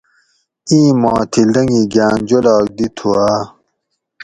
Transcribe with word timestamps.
اِیں 0.69 0.89
ما 1.01 1.13
تھی 1.31 1.41
لنگی 1.53 1.83
گھاۤن 1.93 2.17
جولاگ 2.27 2.65
دی 2.77 2.87
تُھوآۤ؟ 2.95 3.41